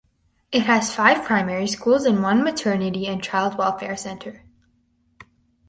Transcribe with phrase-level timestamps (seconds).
[0.51, 4.43] It has five primary schools and one maternity and child welfare centre.